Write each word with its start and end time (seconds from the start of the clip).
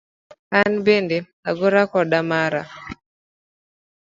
An 0.59 0.71
bende 0.85 1.17
agora 1.49 1.81
koda 1.91 2.19
mara. 2.31 2.63